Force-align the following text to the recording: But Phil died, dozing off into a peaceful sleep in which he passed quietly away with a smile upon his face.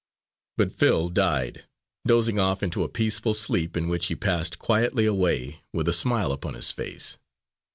But 0.57 0.71
Phil 0.71 1.09
died, 1.09 1.65
dozing 2.07 2.39
off 2.39 2.63
into 2.63 2.81
a 2.81 2.89
peaceful 2.89 3.35
sleep 3.35 3.77
in 3.77 3.87
which 3.87 4.07
he 4.07 4.15
passed 4.15 4.57
quietly 4.57 5.05
away 5.05 5.61
with 5.73 5.87
a 5.87 5.93
smile 5.93 6.31
upon 6.31 6.55
his 6.55 6.71
face. 6.71 7.19